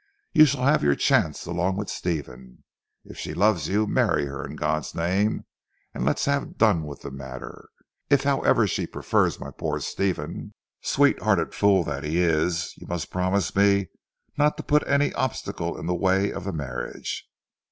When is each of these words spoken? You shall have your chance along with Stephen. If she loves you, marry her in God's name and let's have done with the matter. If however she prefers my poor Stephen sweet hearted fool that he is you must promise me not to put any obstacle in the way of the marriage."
You 0.33 0.45
shall 0.45 0.63
have 0.63 0.81
your 0.83 0.95
chance 0.95 1.45
along 1.45 1.77
with 1.77 1.87
Stephen. 1.87 2.63
If 3.05 3.19
she 3.19 3.35
loves 3.35 3.67
you, 3.67 3.85
marry 3.85 4.25
her 4.25 4.43
in 4.43 4.55
God's 4.55 4.95
name 4.95 5.45
and 5.93 6.03
let's 6.03 6.25
have 6.25 6.57
done 6.57 6.87
with 6.87 7.01
the 7.01 7.11
matter. 7.11 7.69
If 8.09 8.23
however 8.23 8.65
she 8.65 8.87
prefers 8.87 9.39
my 9.39 9.51
poor 9.51 9.79
Stephen 9.79 10.55
sweet 10.81 11.19
hearted 11.21 11.53
fool 11.53 11.83
that 11.83 12.03
he 12.03 12.19
is 12.19 12.73
you 12.77 12.87
must 12.87 13.11
promise 13.11 13.55
me 13.55 13.89
not 14.39 14.57
to 14.57 14.63
put 14.63 14.81
any 14.87 15.13
obstacle 15.13 15.77
in 15.77 15.85
the 15.85 15.93
way 15.93 16.31
of 16.33 16.45
the 16.45 16.51
marriage." 16.51 17.27